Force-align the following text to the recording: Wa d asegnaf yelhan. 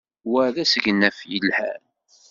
Wa 0.31 0.43
d 0.53 0.55
asegnaf 0.63 1.17
yelhan. 1.31 1.83